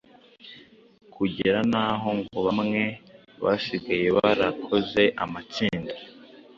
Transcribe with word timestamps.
kugera 1.13 1.59
n’aho 1.71 2.09
ngo 2.19 2.37
bamwe 2.47 2.83
basigaye 3.43 4.07
barakoze 4.17 5.03
amatsinda 5.23 5.93